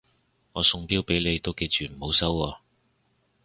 [0.53, 2.57] 我送錶俾你都記住唔好收喎